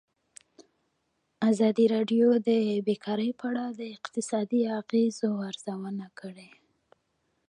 ازادي 1.51 1.85
راډیو 1.95 2.27
د 2.47 2.49
بیکاري 2.87 3.31
په 3.39 3.45
اړه 3.51 3.65
د 3.79 3.81
اقتصادي 3.95 4.61
اغېزو 4.79 5.29
ارزونه 5.49 6.05
کړې. 6.19 6.49